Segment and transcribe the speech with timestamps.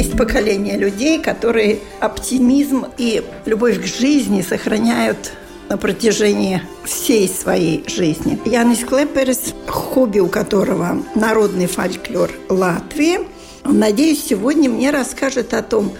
[0.00, 5.32] Есть поколение людей, которые оптимизм и любовь к жизни сохраняют
[5.68, 8.40] на протяжении всей своей жизни.
[8.46, 13.28] Янис Клеперс, хобби у которого народный фольклор Латвии,
[13.62, 15.92] надеюсь, сегодня мне расскажет о том,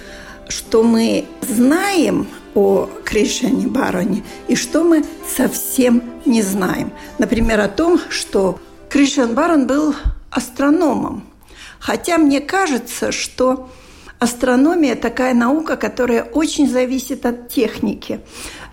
[0.48, 6.90] что мы знаем о Кришане Бароне и что мы совсем не знаем.
[7.18, 8.58] Например, о том, что
[8.88, 9.94] Кришан Барон был
[10.30, 11.22] астрономом.
[11.80, 13.68] Хотя мне кажется, что
[14.20, 18.20] астрономия такая наука, которая очень зависит от техники.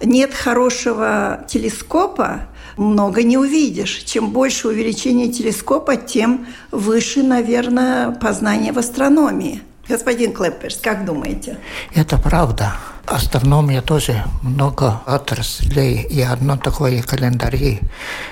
[0.04, 2.42] Нет хорошего телескопа,
[2.76, 4.04] много не увидишь.
[4.06, 9.64] Чем больше увеличение телескопа, тем выше, наверное, познание в астрономии.
[9.90, 11.58] Господин Клепперс, как думаете?
[11.96, 12.74] Это правда.
[13.06, 17.80] Астрономия тоже много отраслей, и одно такое календари.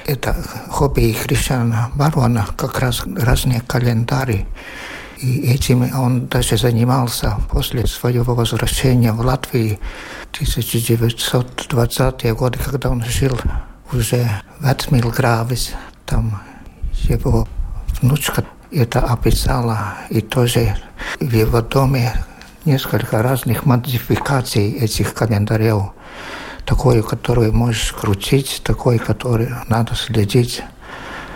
[0.05, 0.35] Это
[0.69, 4.45] хобби Христиана Барона, как раз разные календари.
[5.17, 9.80] И этим он даже занимался после своего возвращения в Латвию
[10.31, 13.39] в 1920-е годы, когда он жил
[13.94, 15.72] уже в Эцмилгравис.
[16.05, 16.41] Там
[17.07, 17.47] его
[18.02, 20.75] внучка это описала, и тоже
[21.19, 22.13] в его доме
[22.66, 25.91] несколько разных модификаций этих календарей.
[26.66, 30.63] Такой, который можешь крутить, такой, который надо следить,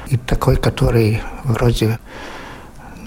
[0.08, 1.99] и такой, который вроде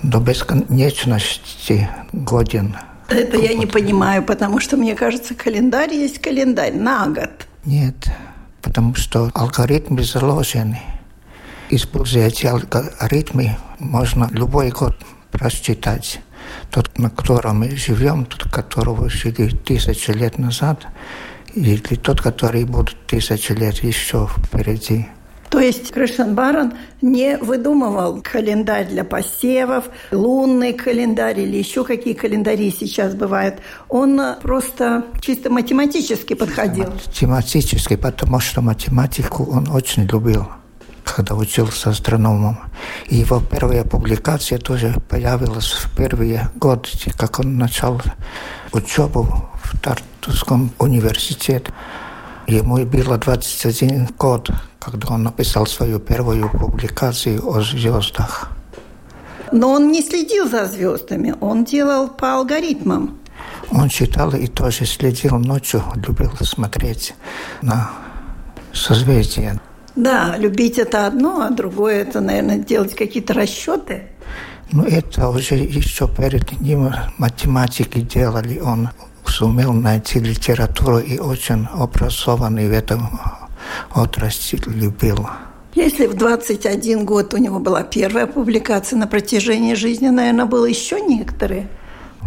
[0.03, 2.77] до бесконечности годен.
[3.08, 7.46] Это я не понимаю, потому что, мне кажется, календарь есть календарь на год.
[7.64, 8.08] Нет,
[8.62, 10.80] потому что алгоритмы заложены.
[11.70, 14.96] Используя эти алгоритмы, можно любой год
[15.30, 16.20] просчитать.
[16.70, 20.86] Тот, на котором мы живем, тот, которого жили тысячи лет назад,
[21.55, 25.07] или тот, который будет тысячи лет еще впереди.
[25.52, 32.70] То есть Кришан Барон не выдумывал календарь для посевов, лунный календарь или еще какие календари
[32.70, 33.57] сейчас бывают.
[33.91, 36.86] Он просто чисто математически подходил.
[37.07, 40.48] Математически, потому что математику он очень любил
[41.05, 42.58] когда учился астрономом.
[43.08, 48.01] И его первая публикация тоже появилась в первые годы, как он начал
[48.73, 51.73] учебу в Тартусском университете.
[52.52, 58.51] Ему было 21 год, когда он написал свою первую публикацию о звездах.
[59.52, 63.18] Но он не следил за звездами, он делал по алгоритмам.
[63.70, 67.14] Он читал и тоже следил ночью, любил смотреть
[67.62, 67.91] на
[68.74, 69.58] созвездия.
[69.96, 74.11] Да, любить это одно, а другое это, наверное, делать какие-то расчеты.
[74.73, 78.58] Ну, это уже еще перед ним математики делали.
[78.58, 78.91] Он
[79.27, 83.21] сумел найти литературу и очень образованный в этом
[83.95, 85.29] отрасли любил.
[85.75, 91.01] Если в 21 год у него была первая публикация на протяжении жизни, наверное, было еще
[91.01, 91.69] некоторые.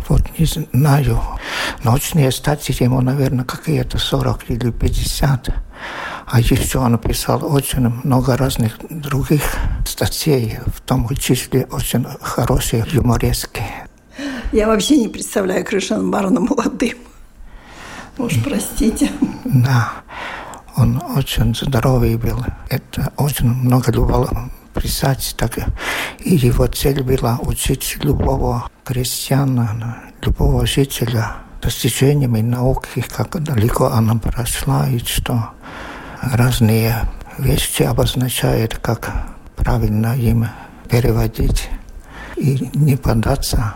[0.09, 1.21] Вот не знаю.
[1.83, 5.49] Научные статьи ему, наверное, какие-то 40 или 50.
[6.25, 9.43] А еще он писал очень много разных других
[9.85, 13.87] статей, в том числе очень хорошие юмореские.
[14.51, 16.97] Я вообще не представляю Кришан Барона молодым.
[18.17, 19.11] Уж простите.
[19.43, 19.91] Да,
[20.77, 22.43] он очень здоровый был.
[22.69, 24.29] Это очень много любил
[24.73, 25.35] писать.
[25.37, 25.57] Так,
[26.19, 34.87] и его цель была учить любого крестьяна, любого жителя достижениями науки, как далеко она прошла,
[34.87, 35.49] и что
[36.21, 39.11] разные вещи обозначает, как
[39.55, 40.47] правильно им
[40.89, 41.69] переводить
[42.37, 43.73] и не поддаться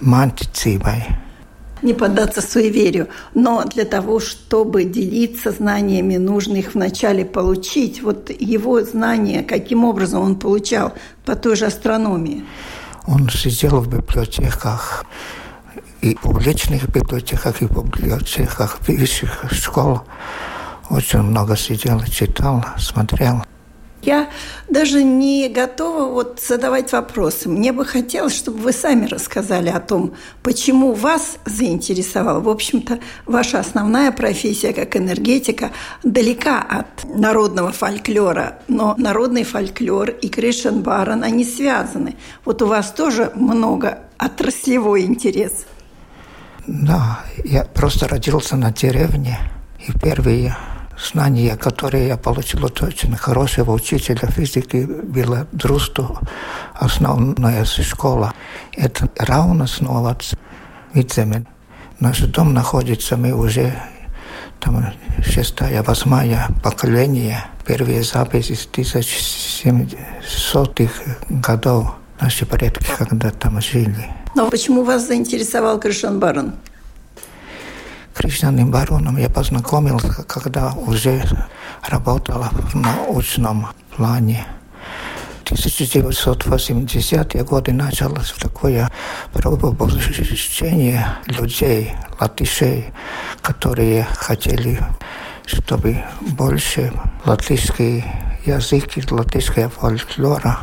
[0.00, 1.06] мантицибой.
[1.82, 3.08] Не поддаться суеверию.
[3.34, 8.02] Но для того, чтобы делиться знаниями, нужно их вначале получить.
[8.02, 10.92] Вот его знания, каким образом он получал
[11.24, 12.44] по той же астрономии?
[13.06, 15.06] Он сидел в библиотеках,
[16.02, 20.02] и публичных библиотеках, и библиотеках высших школ.
[20.90, 23.42] Очень много сидел, читал, смотрел.
[24.02, 24.30] Я
[24.68, 27.48] даже не готова вот задавать вопросы.
[27.48, 32.40] Мне бы хотелось, чтобы вы сами рассказали о том, почему вас заинтересовал.
[32.40, 35.70] В общем-то, ваша основная профессия как энергетика
[36.02, 42.16] далека от народного фольклора, но народный фольклор и Кришен Барон, они связаны.
[42.44, 45.66] Вот у вас тоже много отраслевой интерес?
[46.66, 49.38] Да, я просто родился на деревне,
[49.86, 50.56] и первые
[51.02, 56.18] знания, которые я получил от очень хорошего учителя физики, была Друсту,
[56.74, 58.34] основная школа.
[58.72, 60.34] Это Раунасновац,
[60.94, 61.46] Видземен.
[61.98, 63.74] Наш дом находится, мы уже
[64.60, 64.92] там
[65.22, 70.92] шестая, восьмая поколение, первые записи с 1700-х
[71.28, 74.10] годов наши предки когда там жили.
[74.34, 76.52] Но почему вас заинтересовал Кришан Барон?
[78.20, 81.24] Кришнаным бароном я познакомился, когда уже
[81.88, 84.44] работала в научном плане.
[85.44, 88.90] 1980-е годы началось такое
[89.32, 92.92] пробуждение людей, латышей,
[93.40, 94.78] которые хотели,
[95.46, 96.92] чтобы больше
[97.24, 98.04] латышский
[98.44, 100.58] язык и латышская фольклора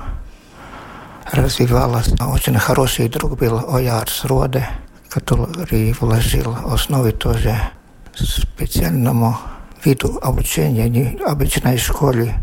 [1.32, 2.14] развивалась.
[2.22, 4.70] Очень хороший друг был Оярс Роде,
[5.18, 7.58] который вложил основы тоже
[8.14, 9.36] специальному
[9.84, 12.36] виду обучения, не обычной школе,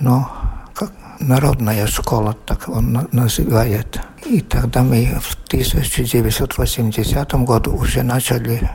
[0.00, 0.28] но
[0.74, 0.90] как
[1.20, 4.00] народная школа, так он называет.
[4.24, 8.70] И тогда мы в 1980 году уже начали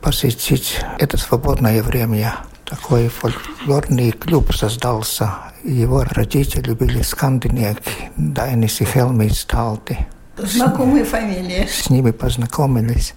[0.00, 2.36] посетить это свободное время.
[2.64, 5.34] Такой фольклорный клуб создался.
[5.64, 10.06] Его родители были скандинавки, Дайнис и Хелми Сталти.
[10.36, 11.66] Знакомые фамилии.
[11.66, 13.14] С ними познакомились.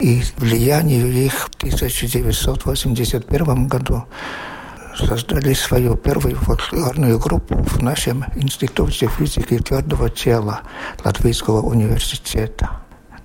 [0.00, 4.04] И влияние их в 1981 году
[4.94, 10.60] создали свою первую фольклорную группу в нашем Институте физики твердого тела
[11.04, 12.82] Латвийского университета.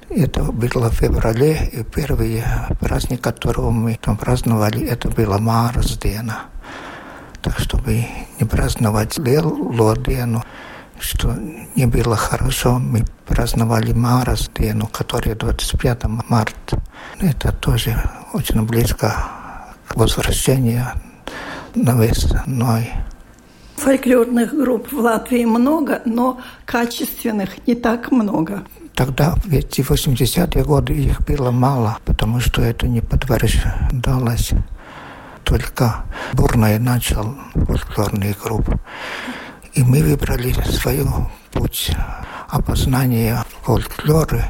[0.10, 2.44] Это было в феврале, и первый
[2.80, 6.44] праздник, которого мы там праздновали, это было Марсдена.
[7.42, 8.06] Так, чтобы
[8.40, 10.44] не праздновать Лелодену,
[11.04, 11.36] что
[11.76, 16.82] не было хорошо, мы праздновали Марсдену, которая 25 марта.
[17.20, 18.02] Это тоже
[18.34, 19.14] очень близко
[19.88, 20.86] к возвращению
[21.76, 22.92] навесной.
[23.76, 28.64] Фольклорных групп в Латвии много, но качественных не так много.
[28.96, 34.52] Тогда, в 80-е годы их было мало, потому что это не подтверждалось.
[35.44, 38.80] Только Бурная начал фольклорные группы.
[39.74, 41.04] И мы выбрали свой
[41.52, 41.92] путь
[42.50, 44.46] опознания фольклора.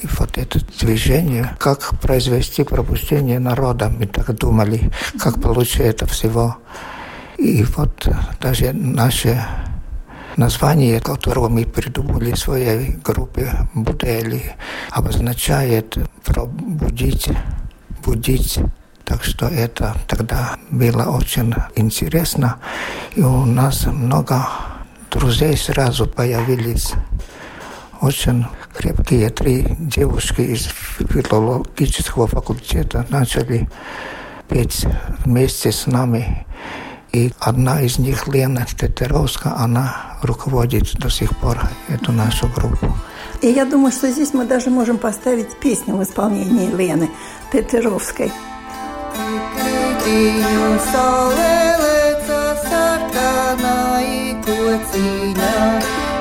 [0.00, 6.56] И вот это движение, как произвести пробуждение народа, мы так думали, как получить это всего.
[7.36, 8.08] И вот
[8.40, 9.44] даже наше
[10.36, 14.54] название, которого мы придумали в своей группе «Будели»,
[14.90, 17.28] обозначает «пробудить»,
[18.04, 18.60] «будить».
[19.08, 22.58] Так что это тогда было очень интересно.
[23.16, 24.46] И у нас много
[25.10, 26.92] друзей сразу появились.
[28.02, 28.44] Очень
[28.76, 30.68] крепкие три девушки из
[30.98, 33.70] филологического факультета начали
[34.46, 34.86] петь
[35.24, 36.46] вместе с нами.
[37.10, 41.58] И одна из них, Лена Тетеровская, она руководит до сих пор
[41.88, 42.94] эту нашу группу.
[43.40, 47.08] И я думаю, что здесь мы даже можем поставить песню в исполнении Лены
[47.50, 48.30] Тетеровской.
[50.08, 53.72] Tīnu saulē leca sarkanā
[54.18, 55.50] ikociņā,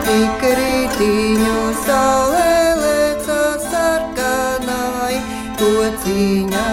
[0.04, 2.50] tik rītīņu saulē
[2.82, 4.82] leca sarkanā
[5.20, 6.66] ikociņā.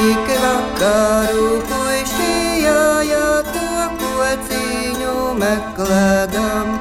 [0.00, 6.76] Ik vakaru puišījājā to kociņu meklēdam,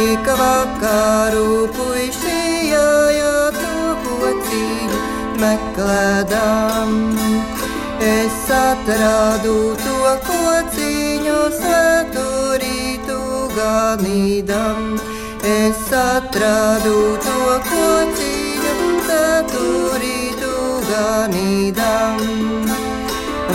[0.00, 1.46] ik vakaru
[1.78, 5.06] puišījājā to kociņu
[5.46, 7.57] meklēdam.
[8.00, 13.16] Es atradu to kociņu saturītu
[13.56, 14.94] ganīdam.
[15.42, 18.76] Es atradu to kociņu,
[19.08, 20.54] saturītu
[20.90, 22.22] ganīdam.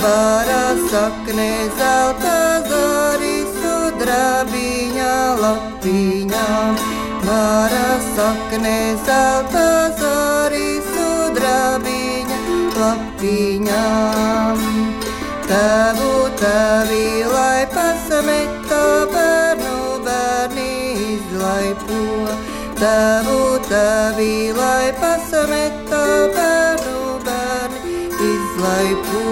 [0.04, 6.48] Vara sakne zelta zari sudrabiņa lapiņā.
[7.24, 10.43] Vara sakne zelta zari
[13.24, 14.60] lapiņām.
[15.48, 20.72] Tavu tavi, lai pasameta bērnu bērni
[21.16, 22.02] izlaipo.
[22.80, 26.04] Tavu tavi, lai pasameta
[26.36, 27.96] bērnu bērni
[28.34, 29.24] izlaipo.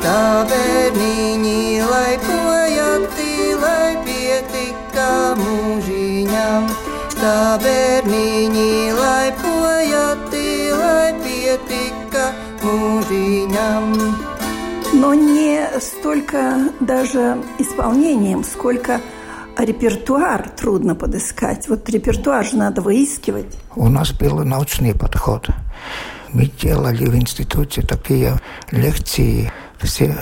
[0.00, 6.70] Tā bērniņi laipojati, lai pietika mūžiņam.
[7.20, 9.39] Tā bērniņi laipojati,
[11.50, 12.30] pietika
[12.62, 13.86] mūžiņam.
[14.94, 19.00] Но не столько даже исполнением, сколько
[19.58, 21.68] репертуар трудно подыскать.
[21.68, 23.58] Вот репертуар же надо выискивать.
[23.74, 25.48] У нас был научный подход.
[26.32, 28.38] Мы делали в институте такие
[28.70, 30.16] лекции, все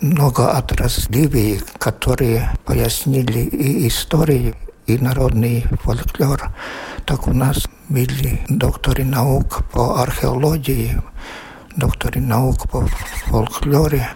[0.00, 4.54] многоотраслевые, которые пояснили и истории,
[4.86, 6.50] и народный фольклор.
[7.04, 11.00] Так у нас были докторы наук по археологии,
[11.76, 12.86] докторы наук по
[13.26, 14.08] фольклоре.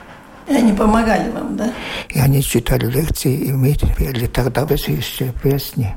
[0.47, 1.73] И они помогали вам, да?
[2.09, 5.95] И они читали лекции, и мы пели тогда еще песни.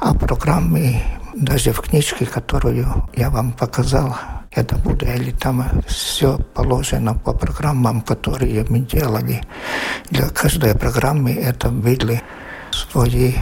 [0.00, 1.02] А программы,
[1.34, 4.16] даже в книжке, которую я вам показал,
[4.50, 9.42] это будет, или там все положено по программам, которые мы делали.
[10.10, 12.22] Для каждой программы это были
[12.70, 13.34] свои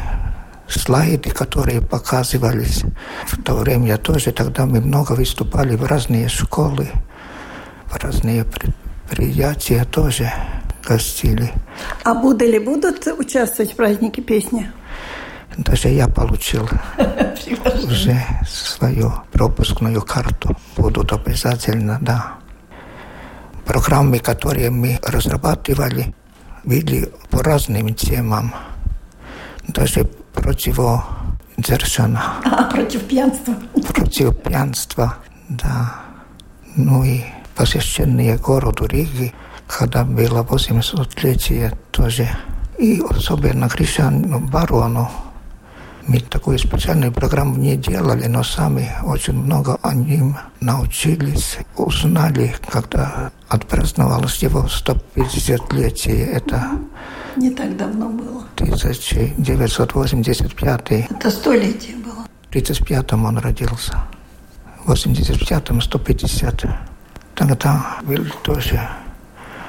[0.69, 2.85] слайды, которые показывались.
[3.27, 6.89] В то время я тоже, тогда мы много выступали в разные школы,
[7.87, 10.33] в разные предприятия тоже
[10.87, 11.53] гостили.
[12.05, 14.71] А Будали будут участвовать в празднике песни?
[15.57, 16.69] Даже я получил
[17.85, 20.57] уже свою пропускную карту.
[20.77, 22.35] Будут обязательно, да.
[23.65, 26.15] Программы, которые мы разрабатывали,
[26.65, 28.53] были по разным темам.
[29.69, 32.23] Даже противодержана.
[32.45, 33.55] А, против пьянства.
[33.95, 35.17] Против пьянства,
[35.49, 35.95] да.
[36.77, 37.23] Ну и
[37.55, 39.33] посвященные городу Риги,
[39.67, 42.29] когда было 800-летие тоже.
[42.79, 45.11] И особенно Кришану Барону
[46.07, 53.31] мы такую специальную программу не делали, но сами очень много о ним научились, узнали, когда
[53.49, 56.27] отпраздновалось его 150-летие.
[56.27, 56.73] Это
[57.37, 58.45] не так давно было.
[58.57, 60.91] 1985.
[61.11, 62.25] Это столетие было.
[62.51, 63.99] В 35-м он родился.
[64.85, 66.65] В 85-м 150.
[67.35, 68.87] Тогда был тоже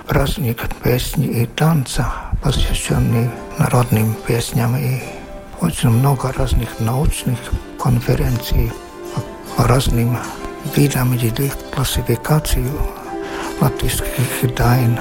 [0.07, 2.12] праздник песни и танца,
[2.43, 5.00] посвященный народным песням и
[5.62, 7.39] очень много разных научных
[7.81, 8.72] конференций
[9.55, 10.17] по разным
[10.75, 12.69] видам или классификацию
[13.62, 15.00] латышских дайн.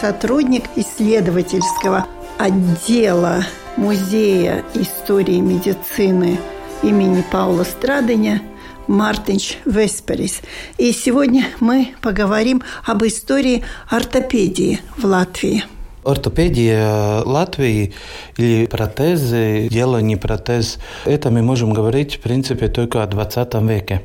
[0.00, 2.06] Сотрудник исследовательского
[2.38, 3.44] отдела
[3.76, 6.38] Музея истории медицины
[6.82, 8.42] имени Паула Страдыня
[8.86, 10.40] Мартинч Весперис.
[10.78, 15.64] И сегодня мы поговорим об истории ортопедии в Латвии.
[16.04, 17.92] Ортопедия Латвии
[18.36, 24.02] или протезы, дело не протез, это мы можем говорить, в принципе, только о 20 веке.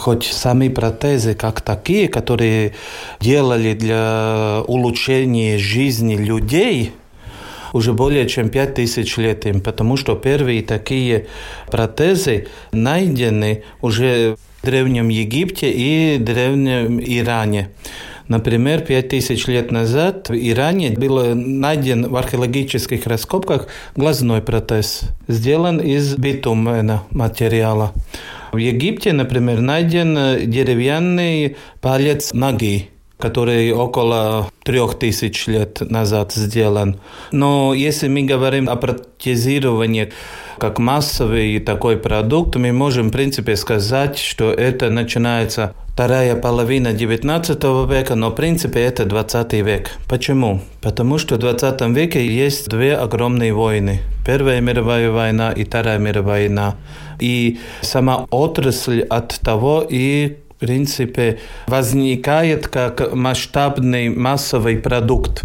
[0.00, 2.72] Хоть сами протезы как такие, которые
[3.20, 6.92] делали для улучшения жизни людей,
[7.74, 11.26] уже более чем 5000 лет им, потому что первые такие
[11.70, 17.68] протезы найдены уже в Древнем Египте и Древнем Иране.
[18.26, 23.66] Например, 5000 лет назад в Иране был найден в археологических раскопках
[23.96, 27.92] глазной протез, сделан из битумного материала.
[28.52, 37.00] В Египте, например, найден деревянный палец ноги, который около трех тысяч лет назад сделан.
[37.30, 40.12] Но если мы говорим о протезировании
[40.58, 47.62] как массовый такой продукт, мы можем, в принципе, сказать, что это начинается вторая половина 19
[47.88, 49.90] века, но в принципе это 20 век.
[50.08, 50.60] Почему?
[50.80, 54.00] Потому что в 20 веке есть две огромные войны.
[54.26, 56.76] Первая мировая война и Вторая мировая война.
[57.20, 65.42] И сама отрасль от того и в принципе, возникает как масштабный массовый продукт.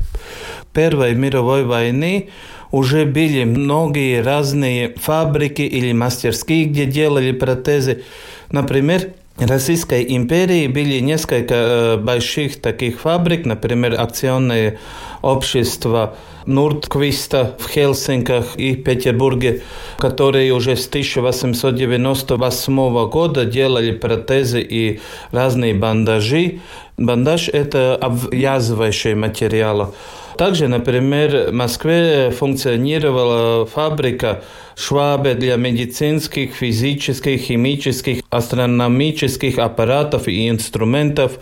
[0.73, 2.31] Первой мировой войны
[2.71, 8.03] уже были многие разные фабрики или мастерские, где делали протезы.
[8.51, 14.79] Например, Российской империи были несколько э, больших таких фабрик, например, акционное
[15.21, 16.15] общество
[16.45, 19.61] Нуртквиста в Хельсинках и Петербурге,
[19.97, 25.01] которые уже с 1898 года делали протезы и
[25.31, 26.61] разные бандажи.
[26.97, 29.93] Бандаж– это обвязывающий материал.
[30.37, 34.43] Также, например, в Москве функционировала фабрика
[34.75, 41.39] Швабе для медицинских, физических, химических, астрономических аппаратов и инструментов.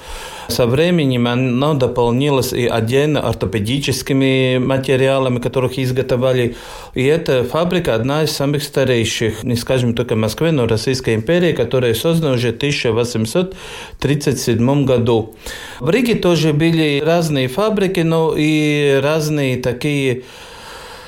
[0.48, 6.56] Со временем оно дополнилось и отдельно ортопедическими материалами, которых изготовили.
[6.94, 11.54] И эта фабрика одна из самых старейших, не скажем только в Москве, но Российской империи,
[11.54, 15.36] которая создана уже в 1837 году.
[15.80, 20.24] В Риге тоже были разные фабрики, но и разные такие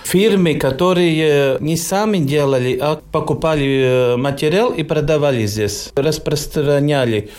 [0.06, 7.30] фирмы, которые не сами делали, а покупали э, материал и продавали здесь, распространяли.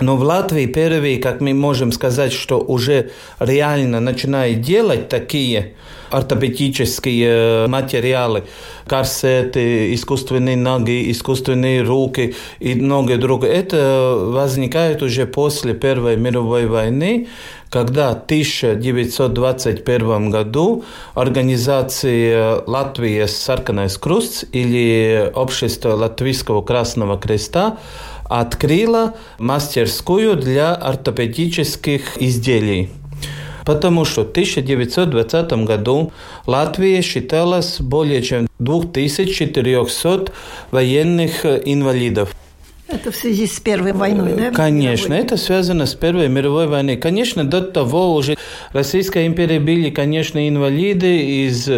[0.00, 5.74] Но в Латвии первые, как мы можем сказать, что уже реально начинают делать такие
[6.10, 8.44] ортопедические э, материалы,
[8.86, 13.52] корсеты, искусственные ноги, искусственные руки и многое другое.
[13.52, 17.28] Это возникает уже после Первой мировой войны,
[17.70, 27.78] когда в 1921 году организация Латвии Сарканais Круст или Общество Латвийского Красного Креста
[28.30, 32.90] открыла мастерскую для ортопедических изделий.
[33.66, 36.12] Потому что в 1920 году
[36.46, 40.32] Латвия считалась более чем 2400
[40.70, 42.34] военных инвалидов.
[42.86, 44.50] Это в связи с Первой войной, да?
[44.50, 46.96] Конечно, это связано с Первой мировой войной.
[46.96, 48.36] Конечно, до того уже
[48.72, 51.68] Российская империя были, конечно, инвалиды из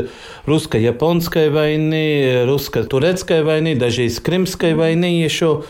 [0.46, 5.64] русско-японской войны, русско-турецкой войны, даже из Крымской войны еще.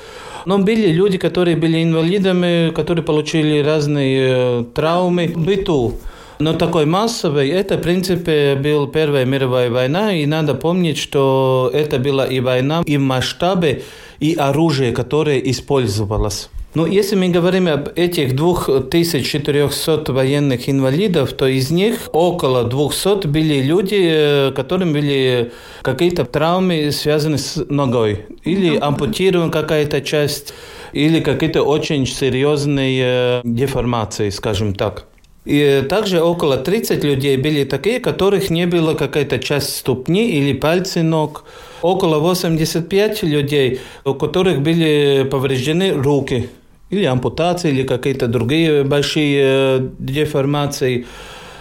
[0.47, 5.95] Но были люди, которые были инвалидами, которые получили разные э, травмы в быту.
[6.39, 11.99] Но такой массовый, это, в принципе, была Первая мировая война, и надо помнить, что это
[11.99, 13.83] была и война, и в масштабе,
[14.19, 16.49] и оружие, которое использовалось.
[16.75, 23.61] Но если мы говорим об этих 2400 военных инвалидов, то из них около 200 были
[23.61, 28.25] люди, э, которым были какие-то травмы, связанные с ногой.
[28.45, 30.55] Или ампутирована какая-то часть,
[30.95, 35.05] или какие-то очень серьезные деформации, скажем так.
[35.45, 41.03] И также около 30 людей были такие, которых не было какая-то часть ступни или пальцы
[41.03, 41.45] ног.
[41.83, 46.49] Около 85 людей, у которых были повреждены руки
[46.93, 51.07] или ампутации, или какие-то другие большие э, деформации.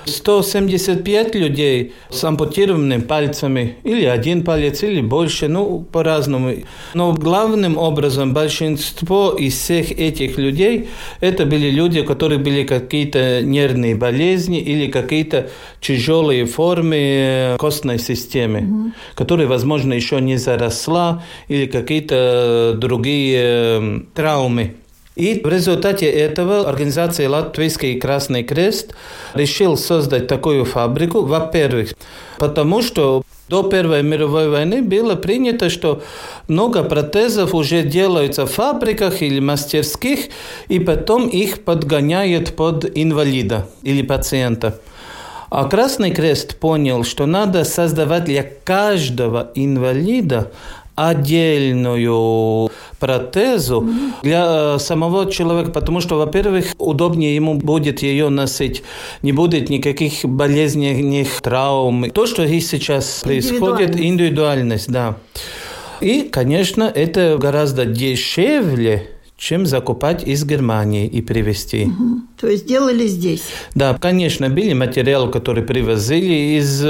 [0.06, 6.56] 175 людей с ампутированными пальцами, или один палец, или больше, ну, по-разному.
[6.94, 10.90] Но главным образом большинство из всех этих людей,
[11.20, 18.00] это были люди, у которых были какие-то нервные болезни или какие-то тяжелые формы э, костной
[18.00, 18.92] системы, mm-hmm.
[19.16, 24.76] которые, возможно, еще не заросла, или какие-то другие э, травмы.
[25.16, 28.96] И в результате этого организация Латвийский Красный Крест
[29.34, 31.94] решил создать такую фабрику, во-первых,
[32.38, 36.02] потому что до Первой мировой войны было принято, что
[36.48, 40.28] много протезов уже делаются в фабриках или мастерских,
[40.70, 44.80] и потом их подгоняют под инвалида или пациента.
[45.50, 50.50] А Красный Крест понял, что надо создавать для каждого инвалида
[51.10, 53.90] отдельную протезу
[54.22, 58.84] для э, самого человека, потому что, во-первых, удобнее ему будет ее носить,
[59.24, 62.12] не будет никаких болезненных травм.
[62.12, 65.18] То, что и сейчас происходит, индивидуальность, да.
[66.00, 69.10] И, конечно, это гораздо дешевле,
[69.42, 71.86] чем закупать из Германии и привезти.
[71.86, 72.22] Угу.
[72.40, 73.42] То есть делали здесь?
[73.74, 76.86] Да, конечно, были материалы, которые привозили из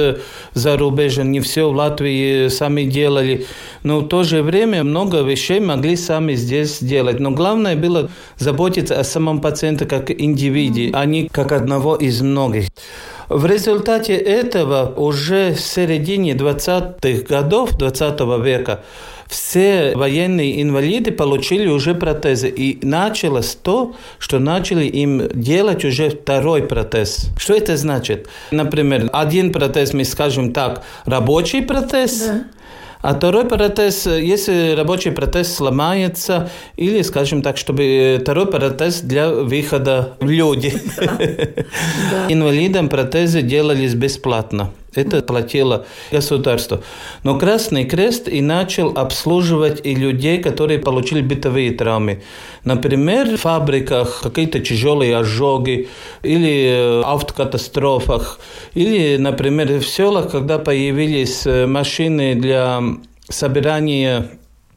[0.53, 3.45] зарубежья, не все в Латвии сами делали,
[3.83, 7.21] но в то же время много вещей могли сами здесь делать.
[7.21, 10.97] Но главное было заботиться о самом пациенте как индивиде, угу.
[10.97, 12.67] а не как одного из многих.
[13.29, 18.83] В результате этого уже в середине 20-х годов 20 века
[19.31, 22.49] все военные инвалиды получили уже протезы.
[22.49, 27.29] И началось то, что начали им делать уже второй протез.
[27.37, 28.27] Что это значит?
[28.51, 32.25] Например, один протез, мы скажем так, рабочий протез.
[32.25, 32.43] Да.
[33.01, 40.17] А второй протез, если рабочий протез сломается, или, скажем так, чтобы второй протез для выхода
[40.19, 40.73] в люди.
[42.29, 44.71] Инвалидам протезы делались бесплатно.
[44.93, 46.83] Это платило государство.
[47.23, 52.23] Но Красный Крест и начал обслуживать и людей, которые получили бытовые травмы.
[52.65, 55.87] Например, в фабриках какие-то тяжелые ожоги
[56.23, 58.39] или автокатастрофах.
[58.73, 62.81] Или, например, в селах, когда появились машины для
[63.29, 64.29] собирания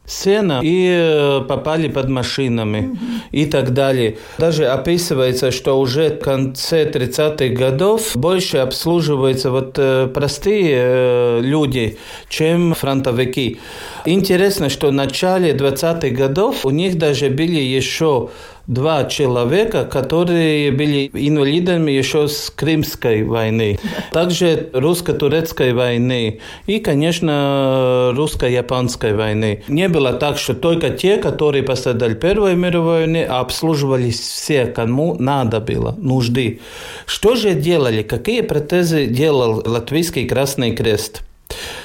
[0.05, 2.97] сена и э, попали под машинами
[3.31, 4.17] и так далее.
[4.37, 11.97] Даже описывается, что уже в конце 30-х годов больше обслуживаются вот э, простые э, люди,
[12.29, 13.59] чем фронтовики.
[14.05, 18.29] Интересно, что в начале 20-х годов у них даже были еще
[18.67, 23.79] два человека, которые были инвалидами еще с Крымской войны,
[24.11, 29.63] также русско-турецкой войны и, конечно, русско-японской войны.
[29.67, 35.15] Не было так, что только те, которые пострадали Первой мировой войне, а обслуживались все, кому
[35.19, 36.59] надо было, нужды.
[37.05, 38.03] Что же делали?
[38.03, 41.21] Какие протезы делал Латвийский Красный Крест?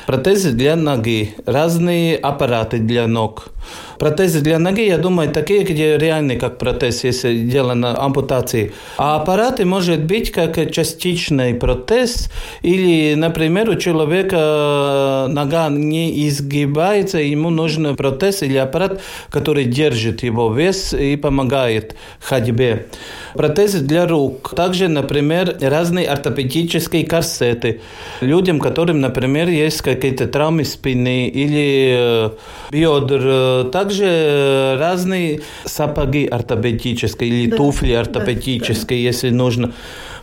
[0.07, 3.49] Протезы для ноги, разные аппараты для ног–
[3.99, 8.73] Протезы для ноги, я думаю, такие, где реальный как протез, если дело на ампутации.
[8.97, 12.31] А аппараты может быть как частичный протез,
[12.63, 20.53] или, например, у человека нога не изгибается, ему нужен протез или аппарат, который держит его
[20.53, 22.87] вес и помогает ходьбе.
[23.35, 24.55] Протезы для рук.
[24.57, 27.81] Также, например, разные ортопедические корсеты.
[28.21, 32.31] Людям, которым, например, есть какие-то травмы спины или
[32.71, 39.73] бедр, также разные сапоги ортопедические или да, туфли ортопедические, да, если нужно.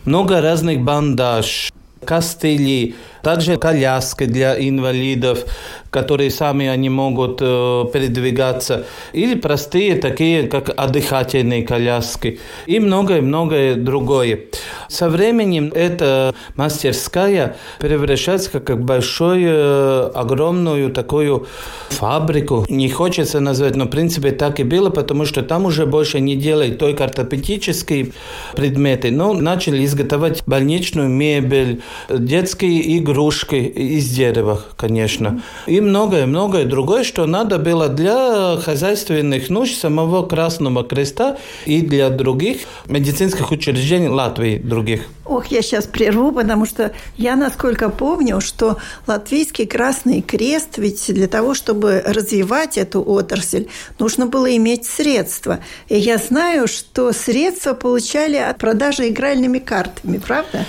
[0.04, 1.70] Много разных бандаж,
[2.04, 5.44] костыли, также коляски для инвалидов,
[5.90, 14.40] которые сами они могут э, передвигаться, или простые такие, как отдыхательные коляски, и многое-многое другое.
[14.88, 21.46] Со временем эта мастерская превращается как большую, э, огромную такую
[21.90, 22.64] фабрику.
[22.68, 26.36] Не хочется назвать, но в принципе так и было, потому что там уже больше не
[26.36, 28.12] делают только ортопедические
[28.56, 35.42] предметы, но начали изготовлять больничную мебель, детские игрушки из дерева, конечно.
[35.66, 42.62] И многое-многое другое, что надо было для хозяйственных нужд самого Красного Креста и для других
[42.86, 45.00] медицинских учреждений Латвии других.
[45.24, 51.26] Ох, я сейчас прерву, потому что я, насколько помню, что Латвийский Красный Крест, ведь для
[51.26, 53.66] того, чтобы развивать эту отрасль,
[53.98, 55.58] нужно было иметь средства.
[55.88, 60.64] И я знаю, что средства получали от продажи игральными картами, правда?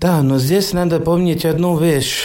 [0.00, 2.24] Да, но здесь надо помнить одну вещь.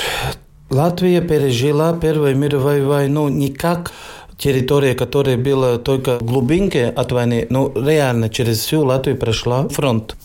[0.70, 3.92] Латвия пережила Первую мировую войну не как
[4.38, 10.16] территория, которая была только глубинке от войны, но реально через всю Латвию прошла фронт.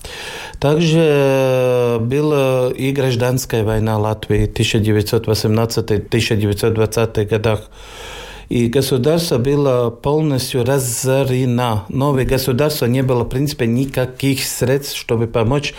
[0.63, 7.63] Также была и гражданская война Латвии в 1918-1920 годах.
[8.49, 11.85] И государство было полностью разорено.
[11.89, 15.75] Новое государство не было, в принципе, никаких средств, чтобы помочь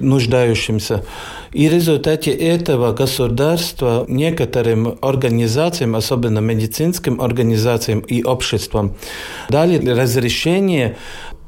[0.00, 1.04] нуждающимся.
[1.52, 8.96] И в результате этого государство некоторым организациям, особенно медицинским организациям и обществам,
[9.50, 10.96] дали разрешение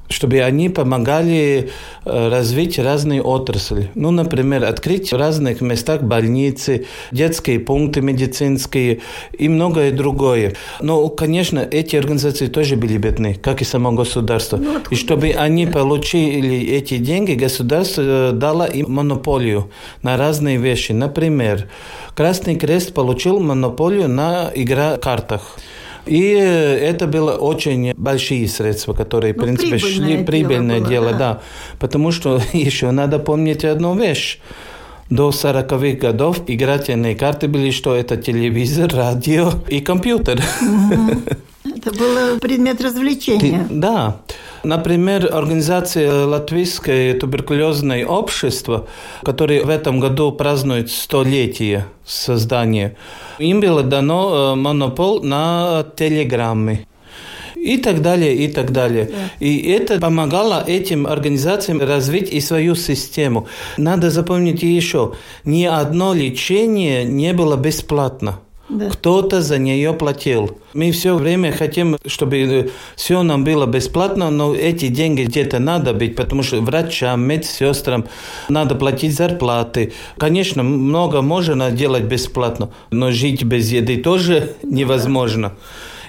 [0.09, 1.71] чтобы они помогали
[2.05, 3.91] э, развить разные отрасли.
[3.95, 9.01] Ну, например, открыть в разных местах больницы, детские пункты медицинские
[9.33, 10.55] и многое другое.
[10.81, 14.59] Но, конечно, эти организации тоже были бедны, как и само государство.
[14.59, 19.71] Ну, и чтобы они получили эти деньги, государство э, дало им монополию
[20.03, 20.93] на разные вещи.
[20.93, 21.67] Например,
[22.15, 25.59] Красный Крест получил монополию на игра картах.
[26.07, 31.19] И это было очень большие средства, которые, в ну, принципе, шли прибыльное дело, дело да.
[31.19, 31.41] да.
[31.79, 34.39] Потому что еще надо помнить одну вещь
[35.11, 40.43] до 40-х годов игрательные карты были, что это телевизор, радио и компьютер.
[41.85, 43.67] Это был предмет развлечения.
[43.71, 44.23] Да.
[44.63, 48.87] Например, организация Латвийское туберкулезное общество,
[49.23, 52.97] которое в этом году празднует столетие создания,
[53.39, 56.87] им было дано э, монопол на телеграммы.
[57.57, 59.07] и так далее, и так далее.
[59.07, 59.47] Да.
[59.47, 63.47] И это помогало этим организациям развить и свою систему.
[63.79, 68.41] Надо запомнить еще, ни одно лечение не было бесплатно.
[68.69, 68.89] Да.
[68.89, 70.59] Кто-то за нее платил.
[70.73, 75.93] Мы все время хотим, чтобы э, все нам было бесплатно, но эти деньги где-то надо
[75.93, 78.07] быть, потому что врачам, медсестрам
[78.49, 79.93] надо платить зарплаты.
[80.17, 85.53] Конечно, много можно делать бесплатно, но жить без еды тоже невозможно.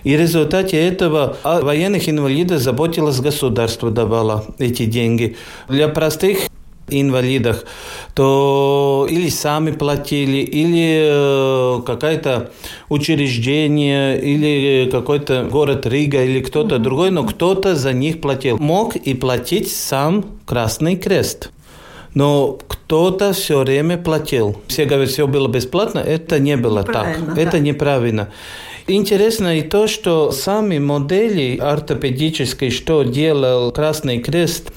[0.06, 5.36] И в результате этого о военных инвалидов заботилось государство, давало эти деньги.
[5.68, 6.48] Для простых
[6.90, 7.66] инвалидах,
[8.14, 12.52] то или сами платили, или э, какое-то
[12.90, 18.58] учреждение, или какой-то город Рига, или кто-то другой, но кто-то за них платил.
[18.58, 21.52] Мог и платить сам Красный Крест.
[22.14, 24.62] Но кто-то все время платил.
[24.68, 26.00] Все говорят, все было бесплатно.
[26.00, 27.36] Это не было так.
[27.36, 27.42] Да.
[27.42, 28.30] Это неправильно.
[28.88, 34.72] Интересно и то, что сами модели ортопедические, что делал Красный Крест,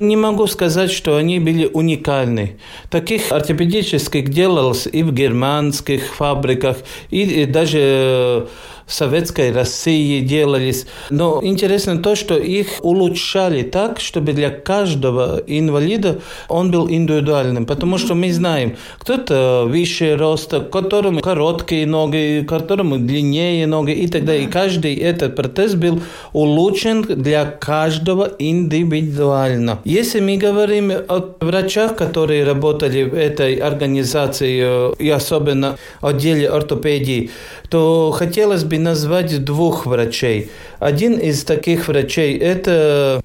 [0.00, 2.58] не могу сказать, что они были уникальны.
[2.90, 6.78] Таких ортопедических делалось и в германских фабриках,
[7.10, 8.48] и даже
[8.86, 10.86] советской России делались.
[11.10, 17.66] Но интересно то, что их улучшали так, чтобы для каждого инвалида он был индивидуальным.
[17.66, 24.24] Потому что мы знаем, кто-то выше роста, которому короткие ноги, которому длиннее ноги и так
[24.24, 24.44] далее.
[24.44, 26.00] И каждый этот протез был
[26.32, 29.78] улучшен для каждого индивидуально.
[29.84, 37.30] Если мы говорим о врачах, которые работали в этой организации, и особенно отделе ортопедии,
[37.68, 40.50] то хотелось бы назвать двух врачей.
[40.78, 43.22] Один из таких врачей– это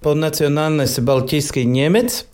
[0.00, 2.26] по национальности балтийский немец,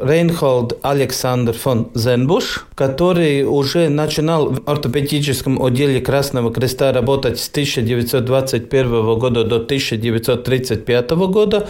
[0.00, 9.18] Рейнхолд Александр фон Зенбуш, который уже начинал в ортопедическом отделе Красного Креста работать с 1921
[9.18, 11.68] года до 1935 года.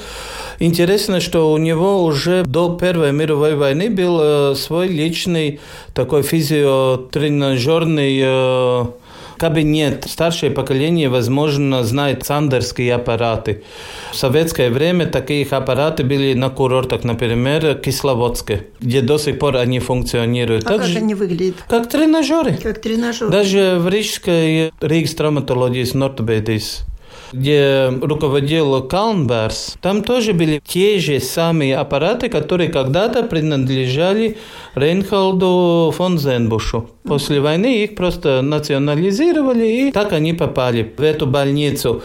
[0.58, 5.60] Интересно, что у него уже до Первой мировой войны был э, свой личный
[5.94, 8.88] такой физиотренажерный
[9.38, 10.04] э, кабинет.
[10.08, 13.62] Старшее поколение, возможно, знает сандерские аппараты.
[14.12, 19.78] В советское время такие аппараты были на курортах, например, Кисловодске, где до сих пор они
[19.78, 20.64] функционируют.
[20.66, 21.56] А Также, как они выглядят?
[21.68, 22.58] Как тренажеры.
[22.62, 23.30] Как тренажеры.
[23.30, 26.84] Даже в Рижской Ригс травматологии Нортбедис
[27.32, 34.38] где руководил Калнберс, там тоже были те же самые аппараты, которые когда-то принадлежали
[34.74, 36.90] Рейнхолду фон Зенбушу.
[37.04, 42.02] После войны их просто национализировали, и так они попали в эту больницу.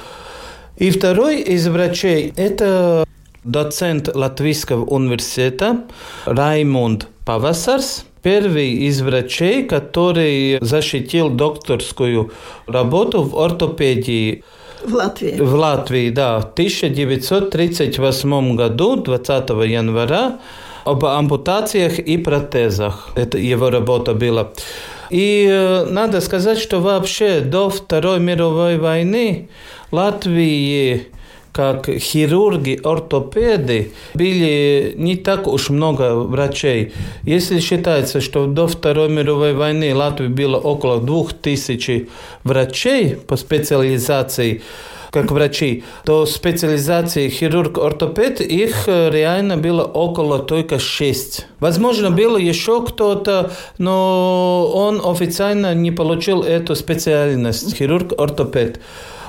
[0.78, 3.06] И второй из врачей– это
[3.44, 5.84] доцент Латвийского университета
[6.26, 12.32] Раймонд Павасарс, первый из врачей, который защитил докторскую
[12.68, 14.44] работу в ортопедии.
[14.86, 15.40] В Латвии.
[15.40, 16.40] В Латвии, да.
[16.40, 20.40] В 1938 году, 20 января,
[20.86, 23.10] об ампутациях и протезах.
[23.16, 24.50] Это его работа была.
[25.10, 29.50] И э, надо сказать, что вообще до Второй мировой войны
[29.92, 31.08] Латвии
[31.54, 36.94] как хирурги, ортопеды, были не так уж много врачей.
[37.22, 42.08] Если считается, что до Второй мировой войны Латвии было около двух тысяч
[42.44, 44.64] врачей по специализации,
[45.14, 51.46] как врачи, то специализации хирург-ортопед их э, реально было около только шесть.
[51.60, 58.80] Возможно, было еще кто-то, но он официально не получил эту специальность хирург-ортопед.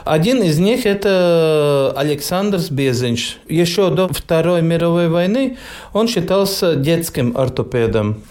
[0.05, 3.37] Один из них– это Александр Безинч.
[3.49, 5.59] Еще до Второй мировой войны
[5.93, 8.23] он считался детским ортопедом.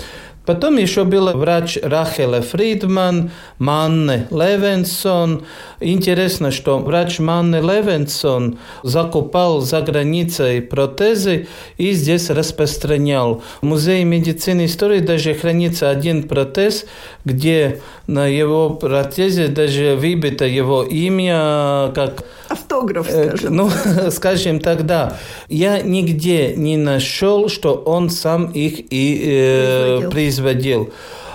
[0.45, 5.45] Потом еще был врач Рахеле Фридман, Манне Левенсон.
[5.79, 13.41] Интересно, что врач Манне Левенсон закупал за границей протезы и здесь распространял.
[13.61, 16.85] В Музее медицины и истории даже хранится один протез,
[17.23, 23.55] где на его протезе даже выбито его имя как автограф, э, скажем.
[23.55, 23.69] Ну,
[24.11, 25.17] скажем тогда,
[25.49, 30.32] я нигде не нашел, что он сам их и э, производил.
[30.33, 30.89] Производил.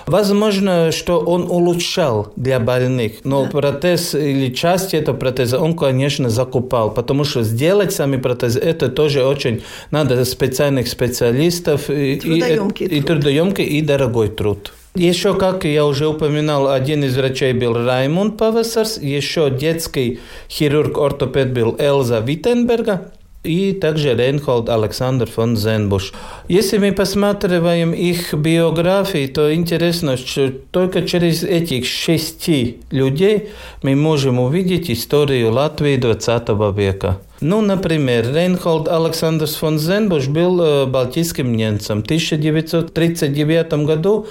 [0.07, 3.51] Возможно, что он улучшал для больных, но да.
[3.51, 9.23] протез или часть этого протеза он, конечно, закупал, потому что сделать сами протезы это тоже
[9.23, 14.73] очень надо специальных специалистов трудоемкий и, и, и трудоемкий и дорогой труд.
[14.95, 21.77] Еще, как я уже упоминал, один из врачей был Раймунд Павесарс, еще детский хирург-ортопед был
[21.79, 23.13] Элза Виттенберга.
[23.49, 26.13] И также Рейнхолд Александр фон Зенбуш.
[26.49, 33.49] Если мы посматриваем их биографии, то интересно, что только через этих шести людей
[33.83, 37.19] мы можем увидеть историю Латвии 20 века.
[37.41, 42.03] Ну, например, Рейнхолд Александр фон Зенбуш был э, балтийским немцем.
[42.03, 44.27] В 1939 году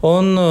[0.00, 0.42] он э,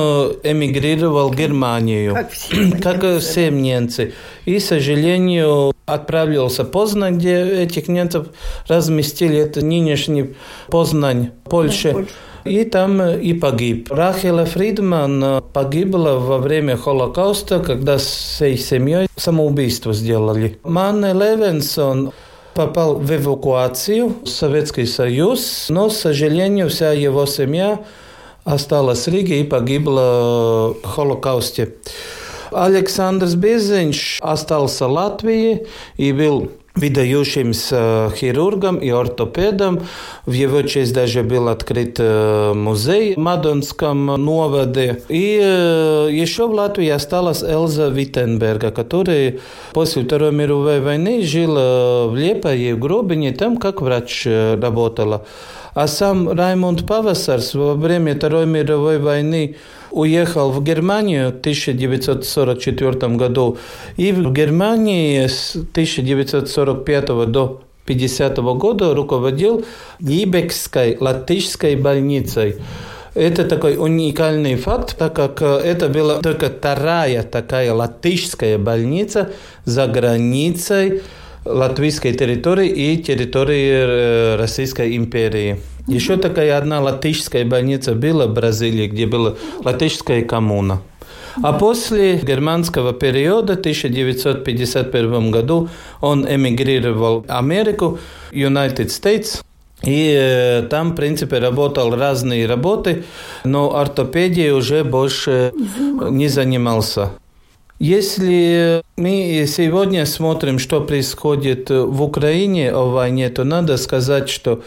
[0.44, 4.14] эмигрировал в Германию, как все, как все немцы.
[4.46, 8.28] И, к сожалению, отправился в Познань, где этих немцев
[8.68, 9.38] разместили.
[9.38, 10.36] Это нынешний
[10.68, 11.94] Познань, Польша.
[11.94, 12.04] Да,
[12.46, 13.92] и там и погиб.
[13.92, 20.60] Рахела Фридман погибла во время Холокауста, когда с всей семьей самоубийство сделали.
[20.64, 22.12] Манне Левенсон
[22.54, 27.80] попал в эвакуацию в Советский Союз, но, к сожалению, вся его семья
[28.44, 31.76] осталась в Риге и погибла в Холокаусте.
[32.53, 39.81] Александр Безенч остался в Латвии и был выдающимся хирургом и ортопедом.
[40.27, 45.03] В его честь даже был открыт музей в Мадонском новоде.
[45.09, 49.39] И еще в Латвии осталась Элза Виттенберга, которая
[49.73, 55.27] после Второй мировой войны жила в Лепае, в Гробине, там как врач работала.
[55.75, 59.57] А сам Раймонд Павасарс во время Второй мировой войны
[59.94, 63.58] уехал в Германию в 1944 году.
[63.96, 69.66] И в Германии с 1945 до 1950 года руководил
[70.00, 72.56] Либекской латышской больницей.
[73.14, 79.30] Это такой уникальный факт, так как это была только вторая такая латышская больница
[79.66, 81.02] за границей
[81.46, 85.60] латвийской территории и территории э, Российской империи.
[85.88, 90.82] Еще такая одна латышская больница была в Бразилии, где была латышская коммуна.
[91.42, 95.70] А после германского периода, в 1951 году,
[96.00, 98.00] он эмигрировал в Америку,
[98.32, 99.44] United States,
[99.84, 103.04] и э, там, в принципе, работал разные работы,
[103.44, 105.52] но ортопедией уже больше
[106.10, 107.12] не занимался.
[107.80, 114.62] Если мы сегодня смотрим, что происходит в Украине о войне, то надо сказать, что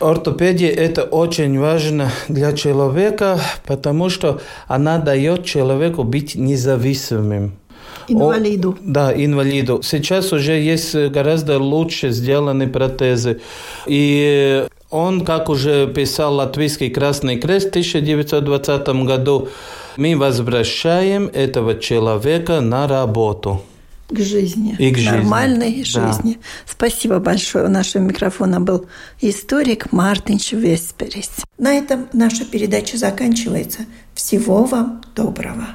[0.00, 7.52] ортопедия это очень важно для человека, потому что она дает человеку быть независимым.
[8.08, 8.72] Инвалиду.
[8.72, 9.80] О, да, инвалиду.
[9.82, 13.40] Сейчас уже есть гораздо лучше сделаны протезы.
[13.86, 19.48] И он, как уже писал Латвийский Красный Крест в 1920 году,
[19.96, 23.62] мы возвращаем этого человека на работу.
[24.08, 24.76] К жизни.
[24.78, 25.16] И к жизни.
[25.16, 26.34] Нормальной жизни.
[26.34, 26.40] Да.
[26.66, 27.64] Спасибо большое.
[27.64, 28.86] У нашего микрофона был
[29.20, 31.30] историк Мартинч Весперис.
[31.58, 33.80] На этом наша передача заканчивается.
[34.14, 35.68] Всего вам доброго.